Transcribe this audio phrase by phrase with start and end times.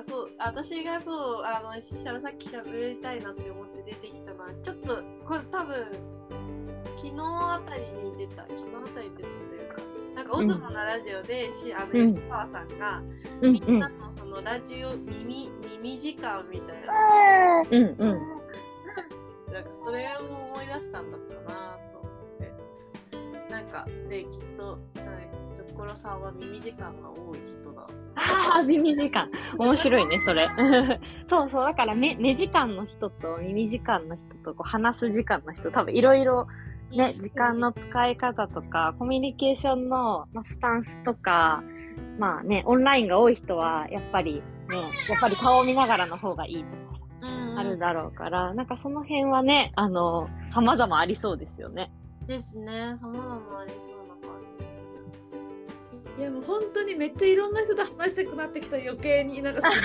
[0.00, 5.76] あそう私がそうあのしゃさっき喋りたいなって思って出てきたのはちょっとこれ多分
[6.96, 9.82] 昨日あたりに出た昨日あたりに出たというか。
[10.14, 12.14] なんかオズモのラジオで、しあのうん。
[12.14, 13.00] 吉川さんが、
[13.40, 17.96] うんみんなのそのラジオ耳耳時間みたいな、うんうん。
[19.52, 23.52] なんかそれを思い出したんだったなと思って。
[23.52, 24.78] なんかできっと
[25.80, 27.86] ころさんは耳時間が多い人だ
[28.16, 29.30] ああ、耳時間。
[29.56, 30.50] 面白いね、それ。
[31.26, 31.64] そうそう。
[31.64, 36.48] だから目、目時間の人と耳時間の人とこう話す時間の人、多分いろいろ
[36.90, 41.62] ね、時間の使い方とか、コミュニケーションの、まあ、スタンスとか、
[42.18, 44.76] まあね、オンラインが多い人は、やっぱりね、
[45.08, 51.90] やっぱり顔を見ながらの方がいいとかうんあるだろうから、なんかその辺はね、あの、様々ありそうですよね。
[52.26, 53.99] ですね様々ありそう
[56.20, 59.40] いやもう本当にめっちゃいろんな人と話したくなってきた余計に。
[59.40, 59.82] なんかすっ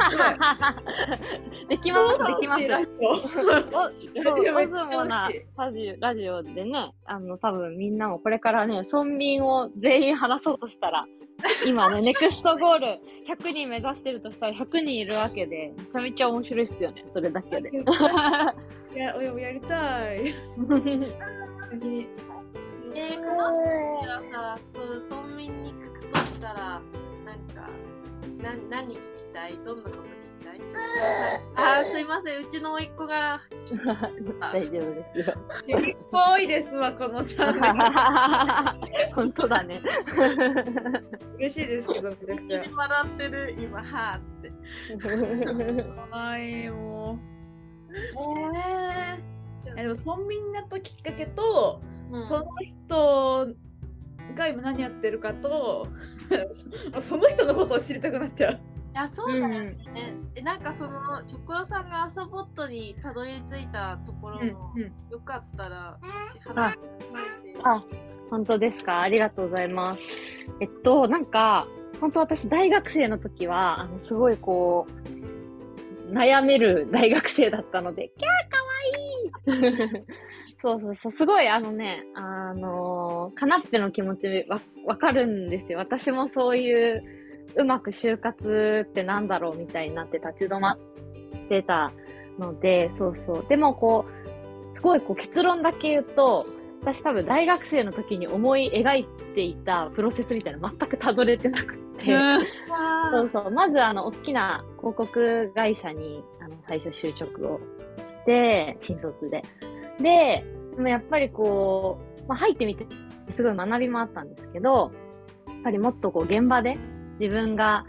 [1.56, 1.68] ごい。
[1.70, 2.68] できます、できます。
[2.68, 11.06] ラジオズモなラジオラジオでね、あの、多分みんなもこれからね、村民を全員話そうとしたら、
[11.66, 12.86] 今ね、 ネクストゴール
[13.26, 17.70] 100人目指してるとしたら100人いるわけで、めちゃめちゃ面白いっすよね、それだけで。
[17.70, 20.20] いやややりたい。
[21.82, 22.08] に。
[22.98, 23.52] えー、かな
[24.04, 25.74] じゃあさそう村民に
[26.46, 26.82] たら
[27.26, 27.70] なんか
[28.44, 29.58] な何聞きたい？
[29.66, 30.00] どんなこと聞
[30.40, 30.60] きたい？
[31.56, 32.42] あーすいません。
[32.42, 33.42] うちの甥っ子が
[34.54, 35.36] 大丈夫ですよ。
[35.64, 39.82] ちびっこいですわこのチャンネ 本当だね。
[39.82, 41.04] ル
[41.38, 42.64] 嬉しいですけどめちゃくちゃ。
[42.76, 45.84] 笑ってる今はーって。
[45.84, 47.18] かわいいも
[47.90, 48.02] え
[49.76, 53.48] うえでも村民になったきっかけと、ーその人
[54.36, 55.88] が今何やってるかと
[56.94, 58.54] そ その人のことを知りたくなっちゃう。
[58.54, 59.78] いやそうだよね、
[60.36, 65.98] えなんかそのチョコロさんが朝ボットにたどり着いたところも、うんよかったら
[66.46, 66.86] 話して。
[67.62, 67.84] あ
[68.30, 69.02] 本当ですか？
[69.02, 70.00] ありがとうございます。
[70.62, 71.68] えっと、なんか、
[72.00, 74.88] 本当私大学生の時は、あの、すごいこ
[76.10, 80.06] う、悩める大学生だったので、キャーかわいい
[80.66, 85.78] そうそうそう、すごいあのね、あのーかなっての気持ちわ、わかるんですよ。
[85.78, 87.04] 私もそういう、
[87.56, 90.80] うまく就活ってなんだろうみたいになって立ち止まっ
[91.50, 91.92] てた
[92.40, 93.46] ので、そうそう。
[93.48, 94.06] でもこ
[94.74, 96.48] う、すごいこう結論だけ言うと、
[96.82, 102.06] 私多分大学生の時に思い描いていたプロセスみたいなの全くたどれてなくって、
[103.12, 103.52] そうそう。
[103.52, 107.60] まずあの、大きな広告会社に、あの、最初就職を
[108.08, 109.44] して、新卒で。
[110.00, 110.44] で、
[110.76, 112.86] でもやっぱりこう、まあ、入ってみて、
[113.36, 114.92] すごい学びもあったんですけど、
[115.48, 116.78] やっぱりもっとこう、現場で
[117.20, 117.86] 自分が、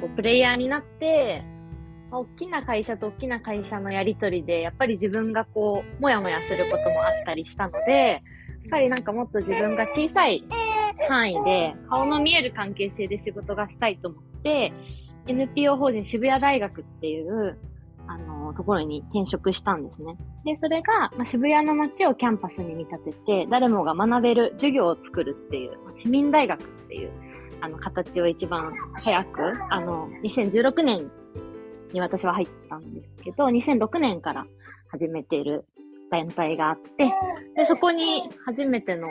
[0.00, 1.44] こう、プレイヤーになって、
[2.10, 8.22] まあ大きな会社と大きな会社のやりとりで、やっぱり自分がこう、もやもやすることもあったりしたので、やっ
[8.70, 10.44] ぱりなんかもっと自分が小さい
[11.08, 14.72] 範囲で、顔の見える関係性で仕事がしたいと思って、
[15.26, 17.58] NPO 法人渋谷大学っていう、
[18.06, 20.16] あの、ところに転職したんですね。
[20.44, 27.10] で、それが、まあ、渋谷の街をキャンパスに見立てて、誰もが学べる授業を作るっていう、ま市民大学っていう、
[27.60, 31.10] あの、形を一番早く、あの、2016年
[31.92, 34.46] に私は入ったんですけど、2006年から
[34.90, 35.64] 始めている
[36.10, 37.12] 団体があって、
[37.56, 39.08] で、そこに初めての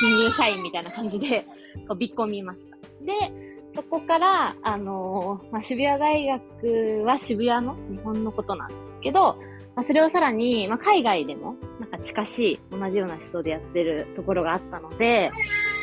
[0.00, 1.46] 新入社員みたいな感じで
[1.86, 2.76] 飛び込みました。
[3.04, 9.38] で、そこから、あのーまあ、渋谷大学は渋谷の日本のことなんですけど、
[9.76, 15.30] まあ、それをさらに、まあ、海外でも、なんか近しい、同じような思想でやってるところがあったので、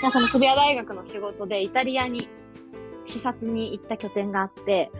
[0.01, 2.28] まあ、その渋谷大学の仕事でイタリアに
[3.05, 4.91] 視察に行った拠点があって、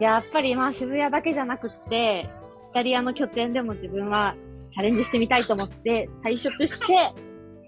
[0.00, 2.30] やっぱりまあ渋谷だけじゃなくって、
[2.70, 4.36] イタリアの拠点でも自分は
[4.70, 7.12] チャレンジしてみたいと思って退職して、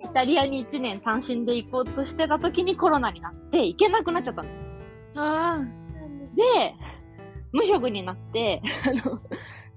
[0.04, 4.63] イタリアに1年単身で行こうとしてた時にコロナになって行けなくなっちゃったんです。
[5.16, 5.64] あ
[6.36, 6.74] で、
[7.52, 9.20] 無職になって、あの、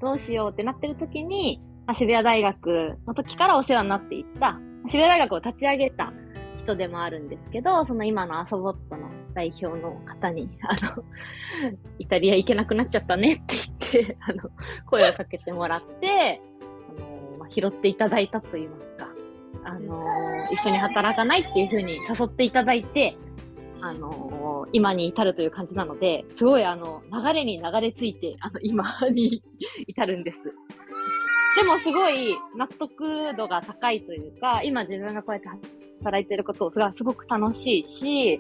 [0.02, 1.62] どうしようってなってる時に、
[1.94, 6.12] 渋谷大学の時からお世話になっていった、渋谷大学を立ち上げた
[6.64, 11.04] 人でもあるんですけど、その今のアソボットの代表の方に、あの、
[12.00, 13.56] イタリア行けなくなっちゃったねって
[13.90, 14.50] 言って、あの、
[14.88, 16.42] 声をかけてもらって、
[16.98, 19.08] あの、まあ、拾っていただいたと言いますか、
[19.64, 20.04] あの、
[20.52, 23.16] 一緒に働かないっていうふうに誘っていただいて、
[23.82, 29.42] あの今に至るという感じなので、すごいあの、流れに流れ着いて、あの、今に
[29.88, 30.40] 至るんです。
[31.58, 35.50] でもすごい納得度が高いというか、今自分がこうやって
[36.00, 38.40] 働いてることがすごく楽しいし、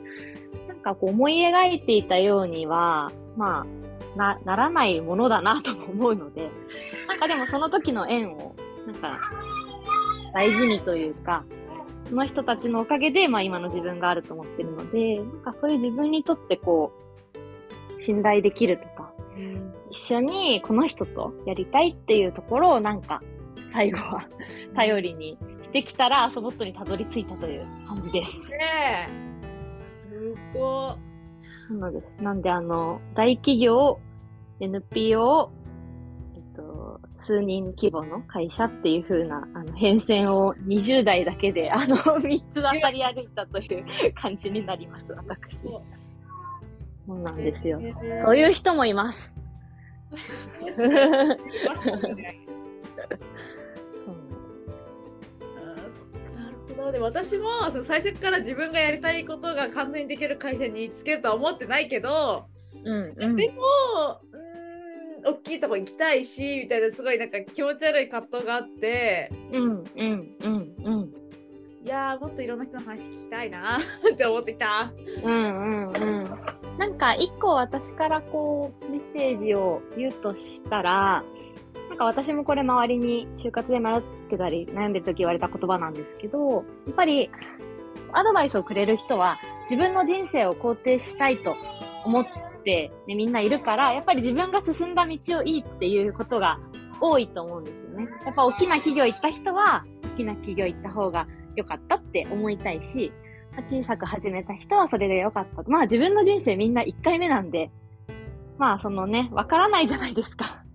[0.67, 3.65] なんかこう思い描いていたようには、ま
[4.15, 6.49] あ、なならないものだなと思うので、
[7.07, 8.55] なんかでもその時の縁を、
[8.85, 9.19] なんか、
[10.33, 11.43] 大事にというか、
[12.09, 16.93] その人たちのおかげで、まあ今の自分があると思ってるので、なんかそういう自分にとってこ
[17.95, 19.13] う、信頼できるとか、
[19.91, 23.21] 一緒にこの人とやりたいっていうところをなんか、
[23.73, 24.25] 最後は
[24.75, 28.51] 頼りにしてきたら、アソボットにたどり着いたという感じです。
[28.51, 29.83] ねえ。
[29.83, 30.95] すご
[31.69, 32.23] なんです。
[32.23, 33.99] なんで、あの、大企業、
[34.59, 34.81] NPO、えっ
[35.11, 35.56] と、
[37.19, 45.57] 数人規模の会社っていう風な、あの、変遷を20代だけで、あの、 3つ渡り歩いたという感じになります、私。
[45.57, 45.83] そ
[47.07, 47.17] う。
[47.19, 47.79] なんですよ。
[47.81, 49.33] えそういう人もいます。
[50.11, 51.37] ー
[56.87, 62.47] そうで私もその最初から自分がやりたいことが簡単にできる会社につけるとは思ってないけど、
[62.85, 63.35] うん、うん。
[63.35, 64.21] でも
[65.25, 69.83] 大きいとこ行きたいしみたいなすごいなんか気持ち悪い葛藤があってうん、うん、
[70.43, 71.13] うん、うん。
[71.85, 74.91] いやーもっといろんな人の話聞きたいなって思ってきた。
[75.23, 76.57] うんうんうん。
[76.77, 81.23] なんか一個私からこうメッセージを言うとしたら、
[81.89, 86.59] なんか私もこれ周りに就活で迷ってたり悩んでる時言われた言葉なんですけど、や
[86.91, 87.31] っぱり
[88.11, 91.55] アドバイスをくれる人は自分の人生を肯定したいと
[92.03, 92.25] 思っ
[92.67, 96.59] て、ね、みんないるから、やっぱり自分が進んだ道をいいっていうことが
[96.99, 98.09] 多いと思うんですよね。
[98.25, 103.13] やっぱ大きな企業行った人は大きな企業行った方が良かったって思いたいし、
[103.53, 105.63] まあ小さく始めた人はそれで良かった。
[105.69, 107.71] まあ自分の人生みんな1回目なんで、
[108.57, 110.65] まあそのね、わからないじゃないですか。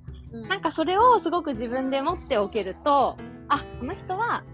[0.49, 3.19] なんかそれをすごく自分で持っておけると、
[3.49, 4.45] あ、この人は、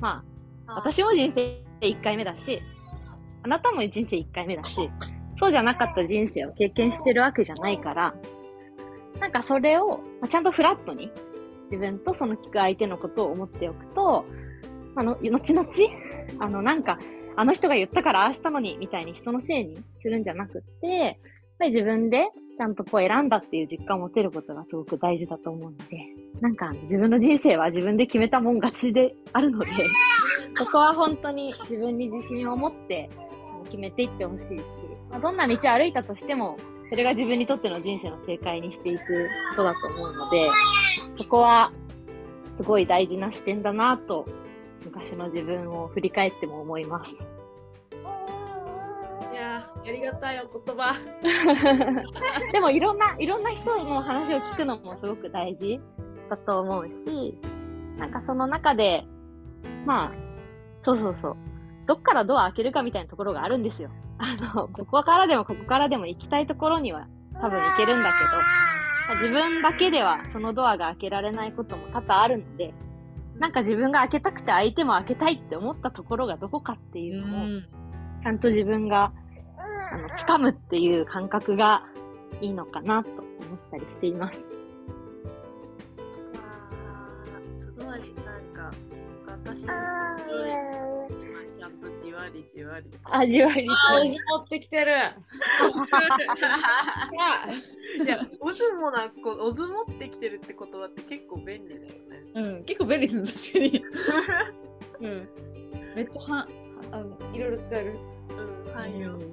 [0.00, 0.24] ま
[0.66, 2.60] あ私も人生1回目だし、
[3.44, 4.90] あなたも人生1回目だし、
[5.40, 8.14] そうじゃなかった人生を経験してるわけじゃないから、
[9.18, 11.10] なんかそれを、まあちゃんとフラットに
[11.70, 14.26] 自分とその聞く相手のことを思っておくと、
[14.94, 15.68] あの、後々、
[16.40, 16.98] あの、なんか、
[17.36, 21.14] あの人が言ったからああしたのに、みたいに人のせいにするんじゃなくって、やっ
[21.58, 22.26] ぱり自分で
[22.58, 26.00] ちゃんとこう選んだっていう実感を持てることがすごく大事だと思うので、
[26.40, 29.70] なんか自分の人生は自分で決めたもん勝ちであるので、
[30.54, 33.08] そこは本当に自分に自信を持って
[33.70, 34.62] 決めていってほしいし、
[35.10, 36.56] まあ、どんな道を歩いたとしても、
[36.90, 40.50] それが自分にとっての人生の正解にしていくことだと思うので、
[41.16, 41.72] そこは
[42.56, 44.26] すごい大事な視点だなと、
[44.84, 47.12] 昔の自分を振り返っても思います。
[47.12, 47.16] い
[49.34, 50.94] やーありがたいお言葉。
[52.52, 55.80] でもいろんな、いろんな人の話を聞くのもすごく大事
[56.28, 57.38] だと思うし、
[57.98, 59.04] なんかその中で、
[59.86, 60.12] まあ、
[60.84, 61.36] そうそうそう。
[61.90, 63.90] どっからドア開けるかみたいなところがあるんですよ。
[64.18, 67.08] あの、ここからでもここからでも行きたいところには
[67.40, 68.30] 多分行けるんだけど、
[69.08, 72.72] まあ自分だけではそのドアが開けられないことも多々あるので、
[73.40, 77.60] なんか自分が開けたくて相手も開けたいって思ったところがどこかっていうのを、
[78.22, 79.12] ちゃんと自分が、
[79.90, 81.82] あの、掴むっていう感覚が
[82.40, 83.24] いいのかなと思っ
[83.68, 84.46] たりしています。
[87.58, 88.70] すごいなんか
[89.26, 90.79] 私の今ちゃんとじ
[92.20, 94.38] わりじわりとあ、じわりあー、と。
[94.38, 94.92] 持ってきてる。
[98.04, 101.90] いやオズモなこオズモってきてるって言葉って結構便利だよね
[102.34, 103.84] うん、結構便利ですね、確かに。
[105.08, 105.28] うん。
[105.96, 106.48] めっちゃは
[106.92, 107.92] あのいろいろ使える。
[108.30, 109.26] うん汎用性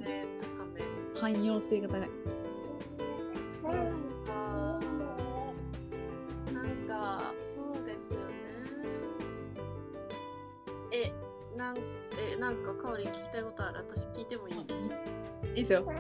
[0.58, 0.82] 高め
[1.20, 2.10] 汎用性が高い。
[3.66, 3.70] あ
[12.40, 13.86] なんかかおりん聞きたいことある？
[13.90, 14.56] 私聞いてもいい？
[14.56, 14.60] い
[15.54, 15.92] いですよ。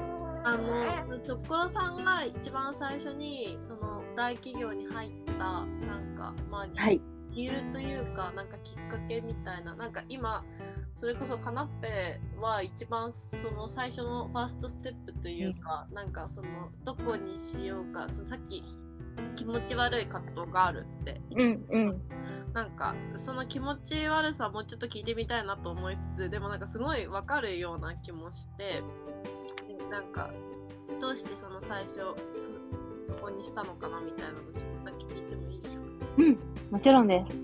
[0.43, 5.65] あのチョコロさんが一番最初にその大企業に入ったな
[5.99, 7.01] んかまあ、はい。
[7.31, 10.43] 理由というかなんかきっかけみたいななんか今
[10.95, 16.47] それこそカナッペは一番その最初のファーストステップというか、なんかその
[16.83, 18.63] どこにしようかそのさっき
[19.35, 22.01] 気持ち悪い葛藤があるってうん、うん。
[22.53, 28.83] なんかその気持ち悪さもうちょっと聞いてみたいなと思いつつでもなんかすごいわかるような気もして
[29.67, 30.31] でなんか
[30.99, 31.95] どうしてその最初
[33.05, 35.81] そそこにしたのかなみたいなのちょっとだけ聞いてもいいですか？
[36.17, 36.37] うん
[36.71, 37.35] もちろんです。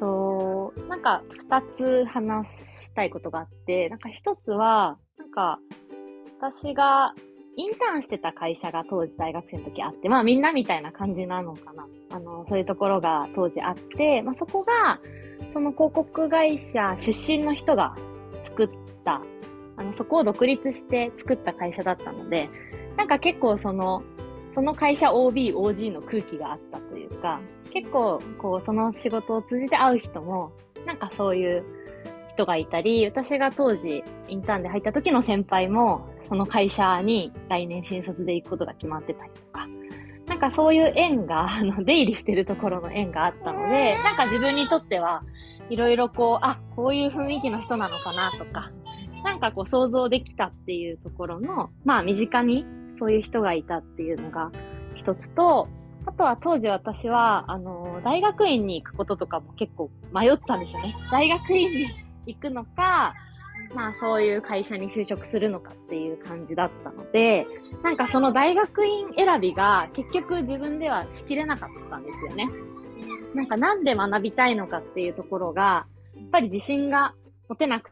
[0.00, 5.58] と、なんか二つ話したいことがあって、なんか一つは、なんか
[6.40, 7.14] 私が
[7.56, 11.86] インターンしてた会社が当時大学生の時あって、まあみんなみたいな感じなのかな。
[12.10, 15.00] あの、そういうところが当時あって、まあそこが、
[15.52, 17.96] その広告会社出身の人が
[18.44, 18.68] 作っ
[19.04, 19.20] た、
[19.76, 22.48] あの、そこを独立して作った会社だったので、
[22.96, 24.02] なんか結構その、
[24.54, 27.40] その会社 OB、OG の空気があったというか、
[27.72, 30.52] 結構、こう、その仕事を通じて会う人も、
[30.86, 31.64] なんかそういう
[32.34, 39.66] 人がいたり、私が当時インターンで入った時の先輩も、その会社に来年新卒で行くことが決まってたりとか、
[40.26, 45.22] なんかそういう縁が、 あの、出入りしてるところの縁があったので、なんか自分にとっては、
[45.68, 48.70] いろいろこう、あ、こういう雰囲気の人なのかなとか、
[49.24, 52.64] なんかこう想像できたっていうところの、まあ身近に
[52.98, 54.50] そういう人がいたっていうのが
[54.94, 55.68] 一つと、
[56.06, 60.94] あとは当時私は、あの、大学院に行くこととかも結構迷ったんですよね。
[61.10, 61.86] 大学院に
[62.26, 63.14] 行くのか、
[63.74, 67.46] まあそういう会社に就職するのかっていう感じだったので、
[67.82, 72.48] なんかその大学院選びが結局自分ではしきれなかったんですよね。
[73.34, 75.86] なんかなんで学びたいのかっていうところが、
[76.16, 77.14] やっぱり自信が
[77.48, 77.90] 持てなく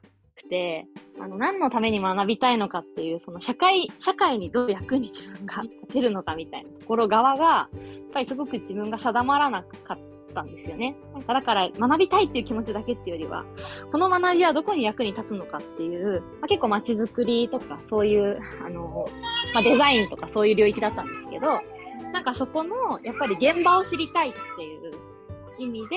[0.49, 0.87] て、
[1.20, 9.99] あの、何のために学びたいのかっていう、その社会、社会にどう役に自分が立てるのかみたいなところ側が、やっぱりすごく自分が定まらなかっ
[10.38, 10.97] たんですよね。
[11.12, 13.45] なんかだから学びたいっていう気持ちだけっていうよりは、
[13.90, 19.09] この学びはどこに役に立つのかっていう、まあ、結構街づくりとかそういう、あの、
[19.52, 21.59] まあ、デザインとかそういう領域だったんですけど、
[22.12, 24.92] なんかそこの、やっぱり現場を知りたいっていう
[25.59, 25.97] 意味で、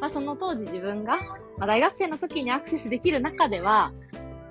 [0.00, 1.16] まあ、その当時自分が、
[1.58, 3.92] まあ、大学生の時にアクセスできる中では、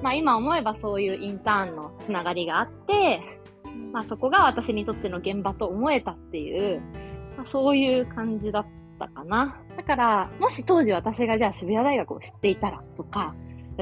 [0.01, 3.21] まあ、今思えばそういうインターンのつながりがあって、
[3.91, 6.81] まあ、そこが私にとっての現場と思えたっていう、
[7.37, 9.57] まあ、そういう感じだっったかな。
[9.75, 13.35] だから、もし当時私がじゃあ渋谷大学を知っていたらとか、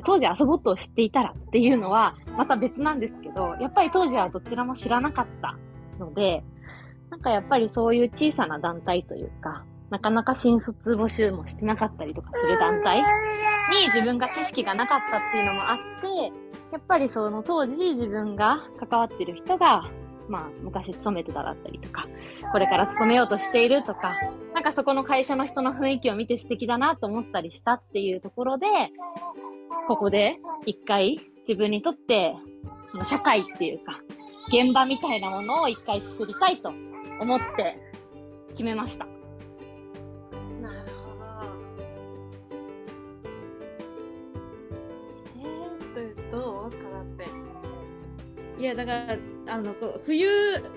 [0.05, 5.57] 当時アソボットを知っていたらっていうのはまた別なんですけど、やっぱり当時はどちらも知らなかった
[5.99, 6.43] ので、
[7.09, 16.07] なんかやっぱりそういう小さな団体というか、なかなか新卒募集もしてなかったりとかする団体に自分が知識がなかったっていうのもあって、
[16.71, 19.89] やっぱりその当時自分が関わってる人が、
[20.31, 22.07] まあ昔勤めてただったりとか、
[22.53, 24.13] これから勤めようとしているとか、
[24.53, 28.67] なんかそこの会社の人の雰囲気を見て素敵だなと思ったりしたっていうところで、
[29.87, 32.33] ここで一回自分にとって
[32.91, 33.99] その社会っていうか、
[34.47, 36.71] 現場みたいなものを一回作りたいと
[37.19, 37.77] 思って
[38.51, 39.05] 決めました。
[48.57, 49.17] いやだから
[49.47, 49.73] あの
[50.05, 50.27] 冬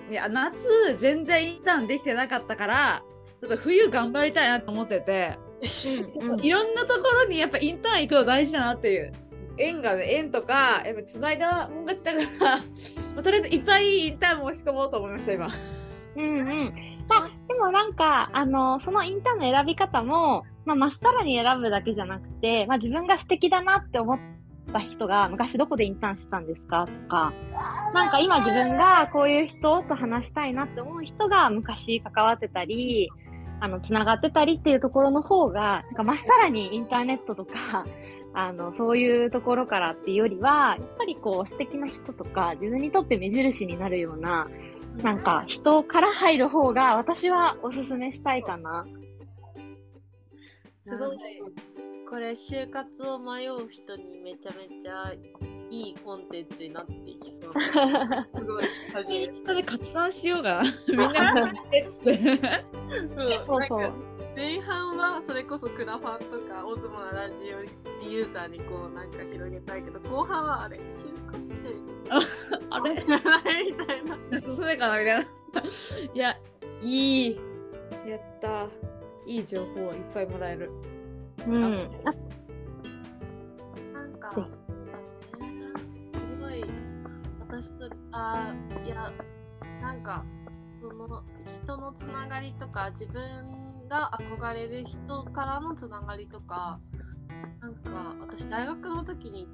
[0.09, 0.57] いや夏
[0.97, 3.03] 全然インターンできてなかったから
[3.41, 5.37] ちょっと冬頑張りたいなと思ってて、
[6.21, 6.31] うん。
[6.31, 9.13] うん、いろんなところにやっぱインターン行くの大事だなっていう。
[9.57, 12.57] 縁がね縁とかやっぱつないだもん勝ちだから
[13.15, 15.47] まあ、とりあえずいっぱいインターン申し込もうと思いました今。
[16.17, 16.73] うんうん。
[17.07, 24.19] まあ、でもなんか、あの、そのインターンの選び方も、まあ、まっさらに選ぶだけじゃなくて、まあ、自分が素敵だなって思っ
[24.65, 26.85] た人が昔どこでインターンしてたんですか？
[26.87, 27.33] とか、
[27.93, 33.09] なんか今自分がこういう人と話したいなって思う人が昔関わってたり、
[33.61, 37.85] あの、つながってたりっていうところの方が、なんかまっさらにインターネットとか、
[38.37, 44.49] あの、そういうところからっていうよりは、やっぱりこう素敵な人とか、自分にとって目印になるような、
[45.03, 48.85] なんか人から入る方が私はおすすめしたいかな。
[50.83, 51.17] すごい
[52.09, 55.13] これ就活を迷う人にめちゃめちゃ
[55.71, 57.53] いいコンテンツになっていきそう。
[57.59, 58.65] すごい。
[59.23, 60.63] インスタで拡散しようが。
[60.87, 62.41] みんな見てっつって。
[63.47, 63.93] そうそう
[64.35, 72.11] 前半はそれこそクラファンとかオズモのラジオユーザーにこうなんか広げたいけど後半はあれ就活生
[72.69, 72.95] あれ？
[72.95, 75.21] じゃないみたいな進めかなみたいな
[76.13, 76.37] いや
[76.81, 77.37] いい
[78.05, 78.67] やった
[79.25, 80.69] いい情報をいっぱいもらえる
[81.47, 81.89] うん。
[83.93, 84.39] なんか、す
[86.41, 86.63] ごい、
[87.39, 89.11] 私と、あいや、
[89.81, 90.25] なんか、
[90.79, 91.23] その
[91.63, 96.79] 人のつながりとか、自分が憧れる人からのつながりとか、
[97.61, 99.47] なんか、私、大学の時に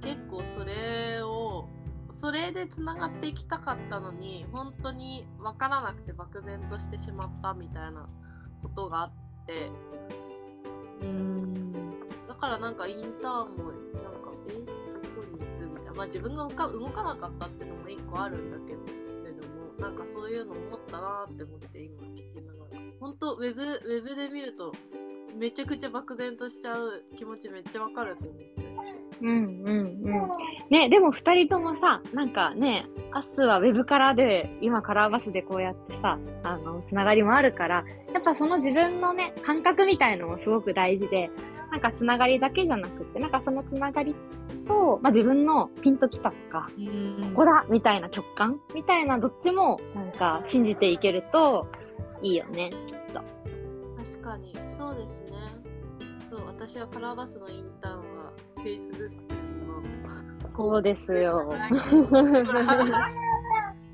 [0.00, 1.68] 結構それを、
[2.10, 8.08] それでつながっていきたかったのに本当に分からなくて漠然としてしまったみたいな
[8.62, 9.12] ことがあっ
[9.46, 9.68] て
[11.02, 13.72] うだからなんかインターンも
[14.02, 14.64] なんかえど
[15.10, 15.94] こに行くみたいな。
[15.94, 22.80] まあ自分が動か動かなかったっていうのも一個あるんだけどけどもなんかそういうの思ったなって思って今聞きながら。
[23.00, 24.72] 本当ウェブウェブで見ると
[25.36, 28.63] めちゃくちゃ漠然としちゃう気持ちめっちゃわかると思って。
[29.20, 30.28] うんうんうん。
[30.70, 41.30] ね、でも二人ともさ、なんかね、アスはウェブからで、今カラーバスでこうやってさ、あの、つながりもあるから、やっぱその自分のね、感覚みたいのもすごく大事で、
[41.70, 44.14] なんかつながりだけじゃなくて、なんかそのつながり
[44.68, 51.66] と、まあ、自分のピンときたとか、うんここだみたいな直感みたいなどっちもなんか信じていけると
[52.22, 53.20] いいよね、きっと。
[53.98, 55.30] 確かにそうですね
[56.30, 58.13] そう私はカラーバスのインターンは
[58.64, 59.10] Facebook
[59.66, 59.82] の
[60.56, 61.44] そうですよ。
[61.44, 61.52] の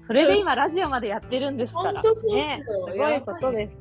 [0.07, 2.01] それで今ラジオまでやってるんですから。
[2.01, 2.65] 本当そうっすよね。
[2.67, 3.77] すごいことです。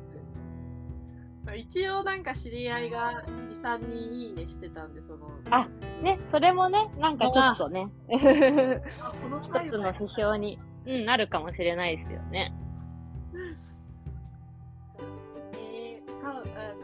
[1.56, 3.24] 一応なんか知り合いが
[3.60, 5.68] 23人いいねしてたんでそのあ
[6.02, 8.18] ね、それもね、なんかちょっとね、一
[9.50, 12.54] 回つの指標に、うん、なるかもしれないですよね。
[15.52, 16.34] えー、かあ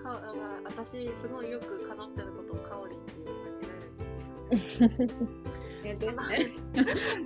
[0.03, 3.29] かあ、まあ、私すごいよくかなってることをカオリンっていう
[4.51, 6.15] やってね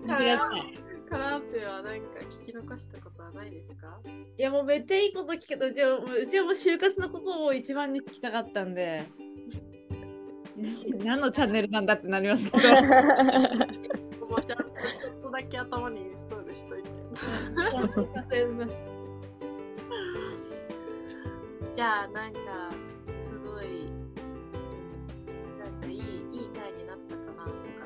[0.09, 0.79] ありがたい
[1.11, 3.99] カラーペはなんか聞き残したことはないですか？
[4.39, 9.03] いやもうめっちゃいいこと聞けたうちはもううちはもう就活のことを一番に聞きたかったんで。
[11.05, 12.69] 何のチャンネルなんだってなりますけど。
[14.29, 16.91] もうちゃんとちょっとだけ頭にインストールしといて。
[17.15, 18.29] ちゃん。
[18.29, 18.85] とやります
[21.75, 22.39] じゃあなんか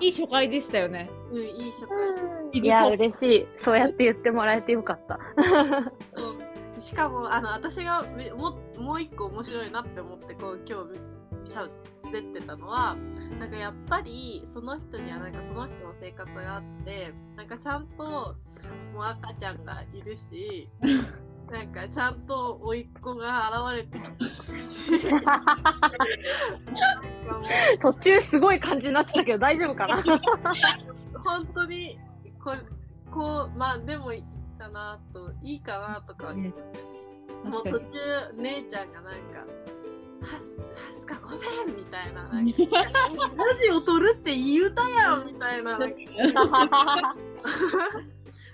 [0.01, 3.49] いい初回でしたよねうんいい初回いや、嬉しい。
[3.57, 5.19] そうやって言ってもらえてよかった。
[6.17, 10.85] そうしかもあの私がめももう一個面白いなって思ってこう今
[11.45, 11.69] 日しゃ
[12.13, 12.97] べってたのは
[13.39, 18.35] なんかやっぱりその人にはなんかその人の生活があってなんかちゃんとも
[18.97, 20.69] う赤ちゃんがいるし
[21.51, 24.85] なんかちゃんと甥っ子が現れてきたし。
[27.81, 30.03] 途中すごい感じになってたけど大丈夫かな
[31.19, 31.99] 本当に
[32.43, 32.59] これ
[33.11, 34.25] こうまあでもいい
[34.59, 36.95] かなといいかなとかは思って。
[37.45, 39.41] もう途に中姉ちゃんがなんか
[40.25, 40.65] 「はすは
[40.99, 41.41] すかごめん」
[41.77, 42.23] みたいな。
[42.23, 42.53] なんか
[43.37, 45.79] ラジオ撮るって言うたやんみたいな。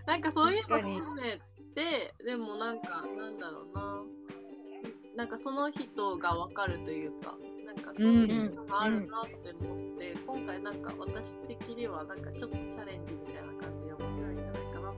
[0.07, 1.43] なんかそういうの確かに含めて
[1.75, 4.03] でもなんかなんだろうな。
[5.17, 14.95] なんかその人がわかるというかなんかそういうのがあるなって思って、今回なんか私的にはなんかちょっとチャレンジみたいな感じで面白いんじゃないかなと思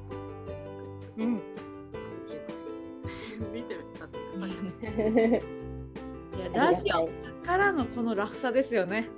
[1.01, 1.23] って。
[1.23, 1.43] うん。
[3.53, 4.47] 見てたっていうか。
[4.47, 4.53] さ
[6.35, 7.11] いやラジオ
[7.45, 9.09] からのこのラフさですよね。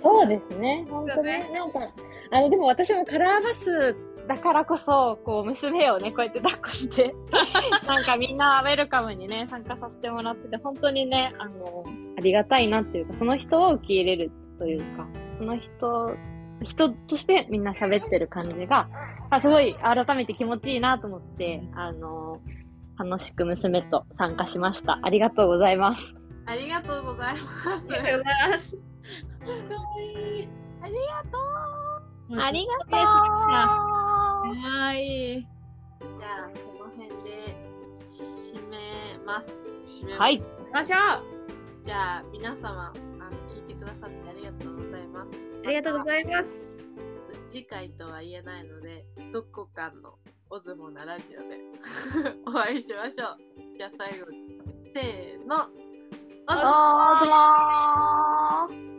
[0.00, 1.50] そうですね、本当ね。
[1.52, 1.80] なんか、
[2.30, 3.96] あの、でも私もカラーバス
[4.28, 7.14] だからこそ、こう、娘をね、こうやって抱っこして、
[7.88, 11.84] なんかみんなウェルカムにね、参加させてもらってて、本当にね、あの、
[12.18, 15.06] ありがたいなっていうか、その人を受け入れるというか、
[15.38, 16.14] その人、
[16.62, 18.88] 人としてみんな喋ってる感じが、
[19.30, 22.40] あすごい改めて気持ちいいなと思って、あの、
[22.98, 24.98] 楽しく娘と参加しました。
[25.02, 26.14] ありがとうございます。
[26.44, 27.44] ありがとうございます。
[27.64, 28.78] ありがとうございます
[30.82, 32.40] ありがとう。
[32.40, 33.97] ありがとうか
[34.50, 37.56] わいいじゃあ、この辺で
[37.96, 38.78] 締め
[39.24, 39.52] ます。
[39.86, 40.38] 締めますはい。
[40.38, 45.28] 行きましょうじゃあ、皆様、あの聞いてくださってありがとうございます。
[45.64, 46.96] ありがとうございます
[47.50, 50.14] 次回とは言えないので、どこかの
[50.50, 51.60] オズモなラジオで
[52.46, 53.36] お会いしましょう。
[53.76, 55.56] じゃあ最後に、せーの。
[55.56, 58.97] オズモおー、どうもー